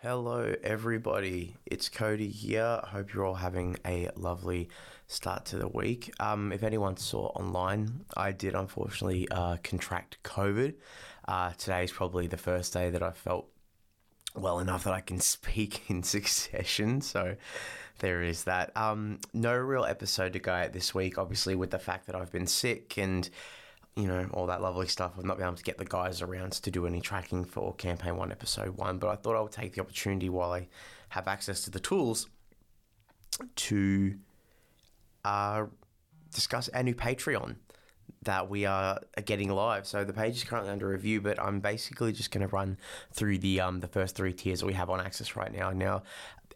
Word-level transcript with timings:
Hello, 0.00 0.54
everybody. 0.62 1.56
It's 1.66 1.88
Cody 1.88 2.28
here. 2.28 2.80
Hope 2.84 3.12
you're 3.12 3.26
all 3.26 3.34
having 3.34 3.78
a 3.84 4.08
lovely 4.14 4.68
start 5.08 5.44
to 5.46 5.56
the 5.56 5.66
week. 5.66 6.14
Um, 6.20 6.52
if 6.52 6.62
anyone 6.62 6.96
saw 6.96 7.32
online, 7.34 8.04
I 8.16 8.30
did 8.30 8.54
unfortunately 8.54 9.26
uh, 9.28 9.56
contract 9.64 10.18
COVID. 10.22 10.74
Uh, 11.26 11.50
today 11.58 11.82
is 11.82 11.90
probably 11.90 12.28
the 12.28 12.36
first 12.36 12.72
day 12.72 12.90
that 12.90 13.02
I 13.02 13.10
felt 13.10 13.48
well 14.36 14.60
enough 14.60 14.84
that 14.84 14.94
I 14.94 15.00
can 15.00 15.18
speak 15.34 15.90
in 15.90 16.04
succession. 16.04 17.00
So 17.00 17.34
there 17.98 18.22
is 18.22 18.44
that. 18.44 18.70
Um, 18.76 19.18
no 19.34 19.56
real 19.56 19.84
episode 19.84 20.32
to 20.34 20.38
go 20.38 20.52
at 20.52 20.72
this 20.72 20.94
week, 20.94 21.18
obviously, 21.18 21.56
with 21.56 21.72
the 21.72 21.80
fact 21.80 22.06
that 22.06 22.14
I've 22.14 22.30
been 22.30 22.46
sick 22.46 22.98
and 22.98 23.28
you 23.98 24.06
know, 24.06 24.28
all 24.32 24.46
that 24.46 24.62
lovely 24.62 24.86
stuff. 24.86 25.14
I've 25.18 25.24
not 25.24 25.38
been 25.38 25.46
able 25.46 25.56
to 25.56 25.62
get 25.64 25.76
the 25.76 25.84
guys 25.84 26.22
around 26.22 26.52
to 26.52 26.70
do 26.70 26.86
any 26.86 27.00
tracking 27.00 27.44
for 27.44 27.74
campaign 27.74 28.16
one, 28.16 28.30
episode 28.30 28.76
one, 28.76 28.98
but 28.98 29.08
I 29.08 29.16
thought 29.16 29.34
I 29.34 29.40
would 29.40 29.50
take 29.50 29.74
the 29.74 29.80
opportunity 29.80 30.28
while 30.28 30.52
I 30.52 30.68
have 31.08 31.26
access 31.26 31.62
to 31.62 31.70
the 31.70 31.80
tools 31.80 32.28
to 33.56 34.14
uh, 35.24 35.64
discuss 36.32 36.68
our 36.68 36.84
new 36.84 36.94
Patreon 36.94 37.56
that 38.22 38.48
we 38.48 38.66
are 38.66 39.00
getting 39.24 39.50
live. 39.50 39.84
So 39.84 40.04
the 40.04 40.12
page 40.12 40.36
is 40.36 40.44
currently 40.44 40.70
under 40.70 40.86
review, 40.88 41.20
but 41.20 41.40
I'm 41.40 41.58
basically 41.58 42.12
just 42.12 42.30
going 42.30 42.46
to 42.46 42.54
run 42.54 42.78
through 43.12 43.38
the 43.38 43.60
um, 43.60 43.80
the 43.80 43.88
first 43.88 44.14
three 44.14 44.32
tiers 44.32 44.60
that 44.60 44.66
we 44.66 44.74
have 44.74 44.90
on 44.90 45.00
access 45.00 45.34
right 45.34 45.52
now. 45.52 45.70
Now, 45.70 46.04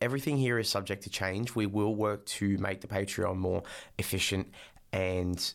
everything 0.00 0.36
here 0.36 0.60
is 0.60 0.68
subject 0.68 1.02
to 1.04 1.10
change. 1.10 1.56
We 1.56 1.66
will 1.66 1.96
work 1.96 2.24
to 2.26 2.56
make 2.58 2.82
the 2.82 2.86
Patreon 2.86 3.36
more 3.36 3.64
efficient 3.98 4.52
and 4.92 5.54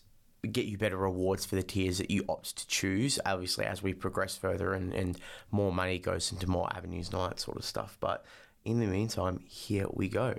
get 0.51 0.65
you 0.65 0.77
better 0.77 0.97
rewards 0.97 1.45
for 1.45 1.55
the 1.55 1.63
tiers 1.63 1.97
that 1.97 2.11
you 2.11 2.23
opt 2.29 2.57
to 2.57 2.67
choose. 2.67 3.19
Obviously, 3.25 3.65
as 3.65 3.81
we 3.81 3.93
progress 3.93 4.37
further 4.37 4.73
and, 4.73 4.93
and 4.93 5.17
more 5.51 5.71
money 5.71 5.97
goes 5.97 6.31
into 6.31 6.47
more 6.47 6.69
avenues 6.75 7.07
and 7.07 7.15
all 7.15 7.27
that 7.27 7.39
sort 7.39 7.57
of 7.57 7.65
stuff. 7.65 7.97
But 7.99 8.25
in 8.65 8.79
the 8.79 8.87
meantime, 8.87 9.39
here 9.47 9.87
we 9.91 10.09
go. 10.09 10.35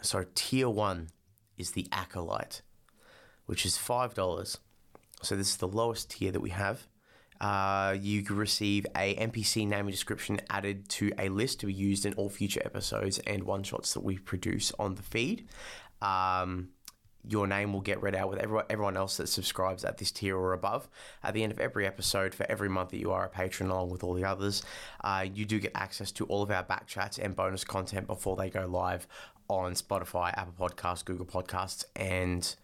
So, 0.00 0.24
tier 0.34 0.68
one 0.68 1.08
is 1.56 1.72
the 1.72 1.86
Acolyte, 1.90 2.62
which 3.46 3.64
is 3.64 3.76
$5. 3.76 4.58
So, 5.22 5.36
this 5.36 5.50
is 5.50 5.56
the 5.56 5.68
lowest 5.68 6.10
tier 6.10 6.30
that 6.30 6.40
we 6.40 6.50
have. 6.50 6.86
Uh, 7.40 7.96
you 8.00 8.24
receive 8.30 8.86
a 8.96 9.14
NPC 9.16 9.66
name 9.66 9.80
and 9.86 9.90
description 9.90 10.40
added 10.50 10.88
to 10.88 11.12
a 11.18 11.28
list 11.28 11.60
to 11.60 11.66
be 11.66 11.72
used 11.72 12.06
in 12.06 12.14
all 12.14 12.28
future 12.28 12.62
episodes 12.64 13.18
and 13.20 13.42
one 13.44 13.62
shots 13.62 13.92
that 13.94 14.04
we 14.04 14.18
produce 14.18 14.72
on 14.78 14.94
the 14.94 15.02
feed. 15.02 15.48
Um, 16.00 16.68
your 17.28 17.46
name 17.46 17.72
will 17.72 17.80
get 17.80 18.02
read 18.02 18.14
out 18.14 18.30
with 18.30 18.38
everyone 18.38 18.96
else 18.96 19.16
that 19.16 19.28
subscribes 19.28 19.84
at 19.84 19.98
this 19.98 20.10
tier 20.10 20.36
or 20.36 20.52
above. 20.52 20.88
At 21.22 21.34
the 21.34 21.42
end 21.42 21.52
of 21.52 21.58
every 21.58 21.86
episode, 21.86 22.34
for 22.34 22.46
every 22.50 22.68
month 22.68 22.90
that 22.90 22.98
you 22.98 23.12
are 23.12 23.24
a 23.24 23.28
patron, 23.28 23.70
along 23.70 23.90
with 23.90 24.04
all 24.04 24.14
the 24.14 24.24
others, 24.24 24.62
uh, 25.02 25.26
you 25.32 25.44
do 25.44 25.58
get 25.58 25.72
access 25.74 26.12
to 26.12 26.26
all 26.26 26.42
of 26.42 26.50
our 26.50 26.62
back 26.62 26.86
chats 26.86 27.18
and 27.18 27.34
bonus 27.34 27.64
content 27.64 28.06
before 28.06 28.36
they 28.36 28.50
go 28.50 28.66
live 28.66 29.06
on 29.48 29.74
Spotify, 29.74 30.36
Apple 30.36 30.68
Podcasts, 30.68 31.04
Google 31.04 31.26
Podcasts, 31.26 31.84
and 31.96 32.54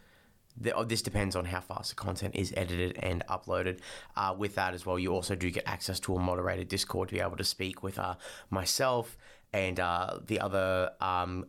oh, 0.75 0.85
this 0.85 1.03
depends 1.03 1.37
on 1.37 1.45
how 1.45 1.61
fast 1.61 1.91
the 1.91 1.97
content 1.97 2.35
is 2.35 2.53
edited 2.57 2.99
and 3.03 3.25
uploaded. 3.29 3.81
Uh, 4.17 4.35
with 4.37 4.55
that 4.55 4.75
as 4.75 4.85
well, 4.85 4.99
you 4.99 5.13
also 5.13 5.35
do 5.35 5.51
get 5.51 5.65
access 5.67 6.01
to 6.01 6.15
a 6.17 6.19
moderated 6.19 6.69
Discord 6.69 7.09
to 7.09 7.15
be 7.15 7.21
able 7.21 7.37
to 7.37 7.45
speak 7.45 7.83
with 7.83 7.99
uh, 7.99 8.15
myself 8.51 9.17
and 9.53 9.81
uh, 9.81 10.19
the 10.27 10.41
other 10.41 10.91
um, 11.01 11.47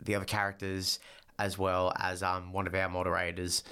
the 0.00 0.14
other 0.14 0.24
characters 0.24 0.98
as 1.38 1.58
well 1.58 1.92
as 1.98 2.22
um, 2.22 2.52
one 2.52 2.66
of 2.66 2.74
our 2.74 2.88
moderators. 2.88 3.62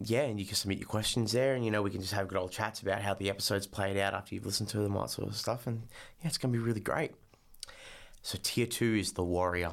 Yeah, 0.00 0.22
and 0.22 0.40
you 0.40 0.46
can 0.46 0.56
submit 0.56 0.78
your 0.78 0.88
questions 0.88 1.32
there, 1.32 1.54
and 1.54 1.64
you 1.64 1.70
know 1.70 1.82
we 1.82 1.90
can 1.90 2.00
just 2.00 2.14
have 2.14 2.28
good 2.28 2.38
old 2.38 2.50
chats 2.50 2.80
about 2.80 3.02
how 3.02 3.14
the 3.14 3.30
episodes 3.30 3.66
played 3.66 3.96
out 3.96 4.14
after 4.14 4.34
you've 4.34 4.46
listened 4.46 4.68
to 4.70 4.78
them, 4.78 4.96
all 4.96 5.02
that 5.02 5.10
sort 5.10 5.28
of 5.28 5.36
stuff, 5.36 5.66
and 5.66 5.82
yeah, 6.20 6.26
it's 6.26 6.38
going 6.38 6.52
to 6.52 6.58
be 6.58 6.64
really 6.64 6.80
great. 6.80 7.12
So 8.22 8.38
tier 8.42 8.66
two 8.66 8.96
is 8.96 9.12
the 9.12 9.24
warrior. 9.24 9.72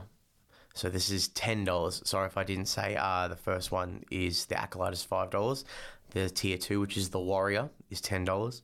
So 0.76 0.90
this 0.90 1.10
is 1.10 1.30
ten 1.30 1.66
dollars. 1.66 2.02
Sorry 2.06 2.28
if 2.28 2.38
I 2.38 2.44
didn't 2.44 2.68
say. 2.68 2.96
Uh, 2.96 3.28
the 3.28 3.36
first 3.36 3.72
one 3.72 4.04
is 4.12 4.46
the 4.46 4.60
acolyte 4.60 4.94
is 4.94 5.04
five 5.04 5.30
dollars. 5.32 5.66
The 6.12 6.30
tier 6.30 6.58
two, 6.58 6.80
which 6.80 6.96
is 6.96 7.10
the 7.10 7.20
warrior, 7.20 7.70
is 7.90 8.02
ten 8.02 8.24
dollars. 8.24 8.62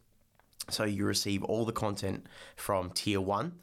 So 0.69 0.83
you 0.83 1.05
receive 1.05 1.43
all 1.43 1.65
the 1.65 1.71
content 1.71 2.25
from 2.55 2.91
tier 2.91 3.21
one. 3.21 3.59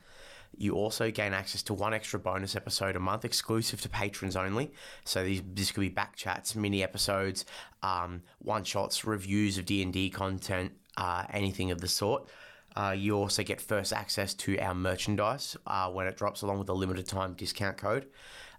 You 0.56 0.74
also 0.74 1.10
gain 1.10 1.32
access 1.32 1.62
to 1.64 1.74
one 1.74 1.94
extra 1.94 2.18
bonus 2.18 2.54
episode 2.54 2.94
a 2.94 3.00
month, 3.00 3.24
exclusive 3.24 3.80
to 3.82 3.88
patrons 3.88 4.36
only. 4.36 4.72
So 5.04 5.24
these 5.24 5.42
this 5.54 5.72
could 5.72 5.80
be 5.80 5.88
back 5.88 6.14
chats, 6.16 6.54
mini 6.54 6.82
episodes, 6.82 7.44
um, 7.82 8.22
one 8.38 8.64
shots, 8.64 9.04
reviews 9.04 9.58
of 9.58 9.64
D 9.64 9.82
and 9.82 9.92
D 9.92 10.10
content, 10.10 10.72
uh, 10.96 11.24
anything 11.30 11.70
of 11.70 11.80
the 11.80 11.88
sort. 11.88 12.28
Uh, 12.74 12.94
you 12.96 13.14
also 13.14 13.42
get 13.42 13.60
first 13.60 13.92
access 13.92 14.32
to 14.34 14.58
our 14.58 14.74
merchandise 14.74 15.56
uh, 15.66 15.90
when 15.90 16.06
it 16.06 16.16
drops, 16.16 16.42
along 16.42 16.58
with 16.58 16.68
a 16.68 16.72
limited 16.72 17.06
time 17.06 17.34
discount 17.34 17.76
code. 17.76 18.06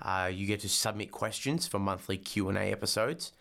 Uh, 0.01 0.29
you 0.31 0.45
get 0.45 0.59
to 0.59 0.69
submit 0.69 1.11
questions 1.11 1.67
for 1.67 1.79
monthly 1.79 2.17
Q 2.17 2.49
and 2.49 2.57
A 2.57 2.71
episodes. 2.71 3.31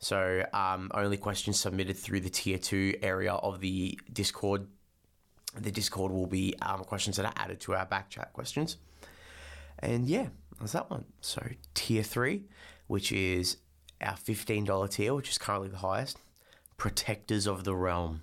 So 0.00 0.44
um, 0.52 0.90
only 0.94 1.16
questions 1.16 1.58
submitted 1.58 1.96
through 1.96 2.20
the 2.20 2.30
tier 2.30 2.58
two 2.58 2.94
area 3.02 3.32
of 3.32 3.60
the 3.60 3.98
Discord 4.12 4.66
the 5.62 5.70
Discord 5.70 6.12
will 6.12 6.26
be 6.26 6.54
um, 6.62 6.84
questions 6.84 7.16
that 7.16 7.26
are 7.26 7.32
added 7.36 7.60
to 7.60 7.74
our 7.74 7.86
back 7.86 8.10
chat 8.10 8.32
questions. 8.32 8.76
And 9.78 10.08
yeah, 10.08 10.28
that's 10.58 10.72
that 10.72 10.90
one. 10.90 11.04
So 11.20 11.42
tier 11.74 12.02
three, 12.02 12.44
which 12.86 13.12
is 13.12 13.58
our 14.00 14.14
$15 14.14 14.90
tier, 14.90 15.14
which 15.14 15.30
is 15.30 15.38
currently 15.38 15.68
the 15.68 15.78
highest, 15.78 16.18
Protectors 16.76 17.46
of 17.46 17.64
the 17.64 17.74
Realm. 17.74 18.22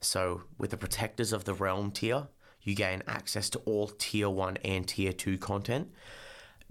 So 0.00 0.42
with 0.58 0.70
the 0.70 0.76
Protectors 0.76 1.32
of 1.32 1.44
the 1.44 1.54
Realm 1.54 1.90
tier, 1.90 2.28
you 2.62 2.74
gain 2.74 3.02
access 3.06 3.48
to 3.50 3.58
all 3.60 3.88
tier 3.88 4.28
one 4.28 4.56
and 4.58 4.86
tier 4.86 5.12
two 5.12 5.38
content. 5.38 5.90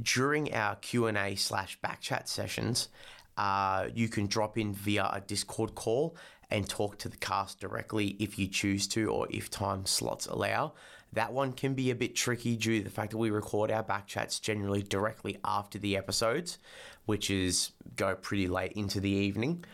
During 0.02 0.54
our 0.54 0.76
Q&A 0.76 1.36
slash 1.36 1.80
backchat 1.82 2.28
sessions, 2.28 2.90
uh, 3.38 3.88
you 3.94 4.10
can 4.10 4.28
drop 4.28 4.58
in 4.58 4.74
via 4.74 5.10
a 5.14 5.22
Discord 5.22 5.76
call 5.76 6.16
and 6.52 6.68
talk 6.68 6.98
to 7.00 7.10
the 7.10 7.18
cast 7.18 7.60
directly 7.60 8.16
if 8.20 8.40
you 8.40 8.48
choose 8.48 8.88
to 8.88 9.10
or 9.10 9.28
if 9.30 9.50
time 9.50 9.86
slots 9.86 10.26
allow. 10.28 10.74
That 11.14 11.34
one 11.34 11.54
can 11.54 11.74
be 11.74 11.92
a 11.92 11.96
bit 11.96 12.16
tricky 12.16 12.56
due 12.56 12.80
to 12.80 12.84
the 12.84 12.90
fact 12.90 13.12
that 13.12 13.18
we 13.18 13.32
record 13.32 13.72
our 13.72 13.84
back 13.84 14.08
chats 14.08 14.40
generally 14.40 14.84
directly 14.84 15.40
after 15.44 15.80
the 15.80 15.98
episodes, 15.98 16.60
which 17.06 17.32
is 17.32 17.72
go 17.96 18.16
pretty 18.16 18.48
late 18.48 18.74
into 18.74 19.00
the 19.00 19.10
evening. 19.10 19.66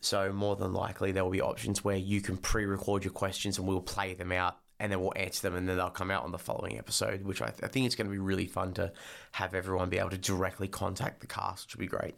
So 0.00 0.32
more 0.32 0.56
than 0.56 0.74
likely 0.74 1.12
there 1.12 1.24
will 1.24 1.30
be 1.30 1.40
options 1.40 1.82
where 1.82 1.96
you 1.96 2.20
can 2.20 2.36
pre-record 2.36 3.04
your 3.04 3.12
questions 3.12 3.58
and 3.58 3.66
we'll 3.66 3.80
play 3.80 4.12
them 4.12 4.32
out 4.32 4.58
and 4.78 4.92
then 4.92 5.00
we'll 5.00 5.14
answer 5.16 5.42
them 5.42 5.56
and 5.56 5.66
then 5.66 5.78
they'll 5.78 5.88
come 5.88 6.10
out 6.10 6.24
on 6.24 6.32
the 6.32 6.38
following 6.38 6.76
episode, 6.76 7.22
which 7.22 7.40
I, 7.40 7.46
th- 7.46 7.62
I 7.62 7.68
think 7.68 7.86
it's 7.86 7.94
going 7.94 8.08
to 8.08 8.12
be 8.12 8.18
really 8.18 8.46
fun 8.46 8.74
to 8.74 8.92
have 9.32 9.54
everyone 9.54 9.88
be 9.88 9.98
able 9.98 10.10
to 10.10 10.18
directly 10.18 10.68
contact 10.68 11.20
the 11.20 11.26
cast, 11.26 11.66
which 11.66 11.76
would 11.76 11.80
be 11.80 11.86
great. 11.86 12.16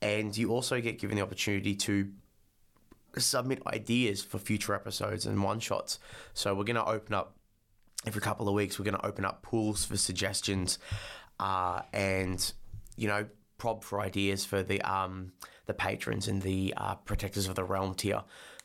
And 0.00 0.34
you 0.34 0.52
also 0.52 0.80
get 0.80 0.98
given 0.98 1.16
the 1.16 1.22
opportunity 1.22 1.74
to 1.74 2.08
submit 3.20 3.62
ideas 3.66 4.22
for 4.22 4.38
future 4.38 4.74
episodes 4.74 5.26
and 5.26 5.42
one 5.42 5.60
shots. 5.60 5.98
So 6.34 6.54
we're 6.54 6.64
going 6.64 6.76
to 6.76 6.84
open 6.84 7.14
up 7.14 7.36
every 8.06 8.20
couple 8.20 8.48
of 8.48 8.54
weeks. 8.54 8.78
We're 8.78 8.84
going 8.84 8.98
to 8.98 9.06
open 9.06 9.24
up 9.24 9.42
pools 9.42 9.84
for 9.84 9.96
suggestions, 9.96 10.78
uh, 11.38 11.82
and 11.92 12.52
you 12.96 13.08
know, 13.08 13.26
prob 13.58 13.84
for 13.84 14.00
ideas 14.00 14.44
for 14.44 14.62
the 14.62 14.80
um, 14.82 15.32
the 15.66 15.74
patrons 15.74 16.28
and 16.28 16.42
the 16.42 16.74
uh, 16.76 16.94
protectors 16.96 17.48
of 17.48 17.54
the 17.54 17.64
realm 17.64 17.94
tier 17.94 18.22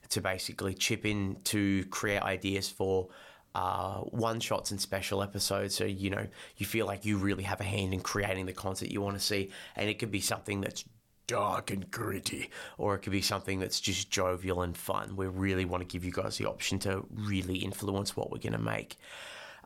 to 0.09 0.21
basically 0.21 0.73
chip 0.73 1.05
in 1.05 1.37
to 1.45 1.85
create 1.85 2.21
ideas 2.21 2.69
for. 2.69 3.09
Uh, 3.55 4.01
one 4.01 4.39
shots 4.39 4.69
and 4.69 4.79
special 4.79 5.23
episodes, 5.23 5.73
so 5.73 5.83
you 5.83 6.11
know 6.11 6.27
you 6.57 6.65
feel 6.65 6.85
like 6.85 7.05
you 7.05 7.17
really 7.17 7.41
have 7.41 7.59
a 7.59 7.63
hand 7.63 7.91
in 7.91 7.99
creating 7.99 8.45
the 8.45 8.53
content 8.53 8.91
you 8.91 9.01
want 9.01 9.17
to 9.17 9.23
see, 9.23 9.49
and 9.75 9.89
it 9.89 9.97
could 9.97 10.11
be 10.11 10.21
something 10.21 10.61
that's 10.61 10.83
dark 11.27 11.71
and 11.71 11.91
gritty, 11.91 12.49
or 12.77 12.95
it 12.95 12.99
could 12.99 13.11
be 13.11 13.21
something 13.21 13.59
that's 13.59 13.79
just 13.79 14.09
jovial 14.09 14.61
and 14.61 14.75
fun. 14.75 15.15
We 15.15 15.27
really 15.27 15.65
want 15.65 15.81
to 15.81 15.87
give 15.87 16.03
you 16.03 16.11
guys 16.11 16.37
the 16.37 16.45
option 16.45 16.79
to 16.79 17.05
really 17.13 17.57
influence 17.57 18.15
what 18.15 18.31
we're 18.31 18.39
going 18.39 18.53
to 18.53 18.57
make. 18.57 18.97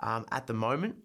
Um, 0.01 0.25
at 0.31 0.47
the 0.47 0.53
moment, 0.53 0.95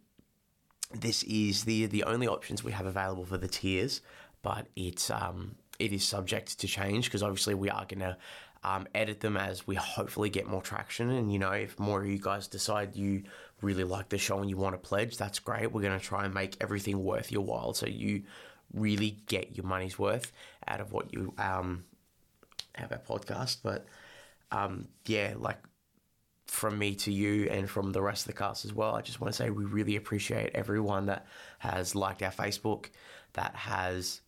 this 0.95 1.23
is 1.25 1.65
the 1.65 1.87
the 1.87 2.05
only 2.05 2.27
options 2.27 2.65
we 2.65 2.73
have 2.73 2.87
available 2.87 3.25
for 3.25 3.39
the 3.39 3.49
tiers, 3.49 4.01
but 4.43 4.67
it's 4.77 5.11
um, 5.11 5.57
it 5.79 5.93
is 5.93 6.05
subject 6.05 6.59
to 6.61 6.67
change 6.67 7.07
because 7.07 7.23
obviously 7.23 7.55
we 7.55 7.69
are 7.71 7.85
going 7.85 8.01
to 8.01 8.17
um, 8.65 8.87
edit 8.95 9.21
them 9.21 9.37
as 9.37 9.67
we 9.67 9.75
hopefully 9.75 10.31
get 10.31 10.47
more 10.47 10.63
traction. 10.63 11.11
And 11.11 11.33
you 11.33 11.39
know, 11.39 11.53
if 11.53 11.79
more 11.79 12.01
of 12.01 12.07
you 12.07 12.19
guys 12.19 12.49
decide 12.49 12.97
you 12.97 13.25
really 13.61 13.85
like 13.85 14.09
the 14.09 14.19
show 14.19 14.39
and 14.39 14.49
you 14.49 14.57
want 14.57 14.75
to 14.75 14.79
pledge, 14.79 15.17
that's 15.17 15.39
great. 15.39 15.73
We're 15.73 15.83
going 15.83 15.99
to 15.99 16.05
try 16.05 16.25
and 16.25 16.33
make 16.33 16.57
everything 16.61 17.03
worth 17.05 17.31
your 17.31 17.45
while, 17.45 17.75
so 17.75 17.87
you 17.87 18.23
really 18.73 19.19
get 19.27 19.57
your 19.57 19.67
money's 19.67 19.99
worth 19.99 20.33
out 20.67 20.81
of 20.81 20.93
what 20.93 21.13
you 21.13 21.35
um, 21.39 21.85
have 22.75 22.93
a 22.93 22.99
podcast. 22.99 23.59
But 23.63 23.87
um, 24.51 24.89
yeah, 25.07 25.35
like 25.37 25.59
from 26.47 26.79
me 26.79 26.95
to 26.95 27.13
you 27.13 27.49
and 27.51 27.69
from 27.69 27.93
the 27.93 28.03
rest 28.03 28.23
of 28.23 28.27
the 28.29 28.39
cast 28.39 28.65
as 28.65 28.73
well, 28.73 28.95
I 28.95 29.03
just 29.03 29.21
want 29.21 29.33
to 29.33 29.37
say 29.37 29.51
we 29.51 29.65
really 29.65 29.97
appreciate 29.97 30.51
everyone 30.55 31.07
that 31.07 31.27
has 31.59 31.95
liked 31.95 32.23
our 32.23 32.31
Facebook, 32.31 32.87
that 33.33 33.55
has 33.55 34.21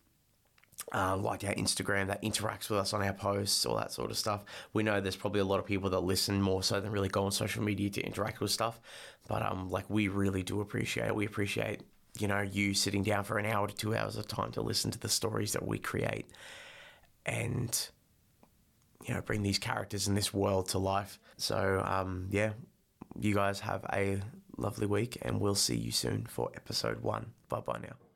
uh, 0.93 1.15
like 1.17 1.43
our 1.43 1.53
Instagram 1.53 2.07
that 2.07 2.21
interacts 2.21 2.69
with 2.69 2.79
us 2.79 2.93
on 2.93 3.01
our 3.01 3.13
posts, 3.13 3.65
all 3.65 3.75
that 3.75 3.91
sort 3.91 4.11
of 4.11 4.17
stuff. 4.17 4.43
We 4.73 4.83
know 4.83 4.99
there's 4.99 5.15
probably 5.15 5.41
a 5.41 5.45
lot 5.45 5.59
of 5.59 5.65
people 5.65 5.89
that 5.91 5.99
listen 5.99 6.41
more 6.41 6.63
so 6.63 6.79
than 6.79 6.91
really 6.91 7.09
go 7.09 7.25
on 7.25 7.31
social 7.31 7.63
media 7.63 7.89
to 7.91 8.01
interact 8.01 8.39
with 8.39 8.51
stuff, 8.51 8.79
but 9.27 9.41
um, 9.41 9.69
like 9.69 9.89
we 9.89 10.07
really 10.07 10.43
do 10.43 10.61
appreciate 10.61 11.07
it. 11.07 11.15
We 11.15 11.25
appreciate 11.25 11.81
you 12.19 12.27
know 12.27 12.41
you 12.41 12.73
sitting 12.73 13.03
down 13.03 13.23
for 13.23 13.37
an 13.37 13.45
hour 13.45 13.67
to 13.67 13.75
two 13.75 13.95
hours 13.95 14.17
of 14.17 14.27
time 14.27 14.51
to 14.53 14.61
listen 14.61 14.91
to 14.91 14.99
the 14.99 15.09
stories 15.09 15.53
that 15.53 15.65
we 15.65 15.79
create, 15.79 16.29
and 17.25 17.89
you 19.05 19.13
know 19.13 19.21
bring 19.21 19.43
these 19.43 19.59
characters 19.59 20.07
in 20.07 20.15
this 20.15 20.33
world 20.33 20.69
to 20.69 20.79
life. 20.79 21.19
So 21.37 21.81
um, 21.85 22.27
yeah, 22.31 22.51
you 23.19 23.33
guys 23.33 23.59
have 23.61 23.85
a 23.93 24.21
lovely 24.57 24.87
week, 24.87 25.17
and 25.21 25.39
we'll 25.39 25.55
see 25.55 25.77
you 25.77 25.91
soon 25.91 26.25
for 26.25 26.51
episode 26.55 27.01
one. 27.01 27.31
Bye 27.47 27.61
bye 27.61 27.79
now. 27.81 28.08